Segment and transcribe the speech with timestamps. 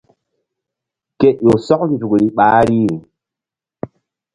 [1.19, 2.81] Ke ƴo sɔk nzukri ɓahri.